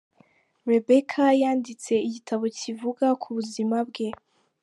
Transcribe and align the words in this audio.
Rebekah 0.69 1.31
yanditse 1.41 1.93
igitabo 2.07 2.43
kivuga 2.59 3.07
ku 3.21 3.27
buzima 3.37 3.77
bwe. 3.87 4.07